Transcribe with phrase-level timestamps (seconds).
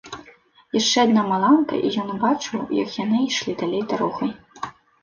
[0.79, 4.39] Яшчэ адна маланка, і ён убачыў, як яны ішлі далей дарогай.